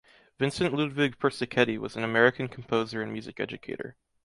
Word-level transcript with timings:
Vincent 0.39 0.73
Ludwig 0.73 1.19
Persichetti 1.19 1.77
was 1.77 1.95
an 1.95 2.03
American 2.03 2.47
composer 2.47 3.03
and 3.03 3.13
music 3.13 3.39
educator. 3.39 3.95